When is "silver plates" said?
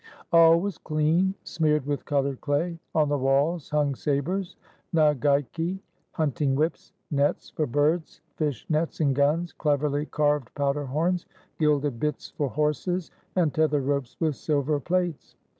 14.35-15.35